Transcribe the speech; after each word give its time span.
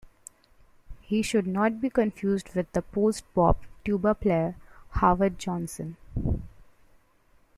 He 1.01 1.21
should 1.21 1.45
not 1.45 1.79
be 1.79 1.91
confused 1.91 2.55
with 2.55 2.71
the 2.71 2.81
post-bop 2.81 3.61
tuba 3.85 4.15
player, 4.15 4.55
Howard 4.89 5.37
Johnson. 5.37 5.95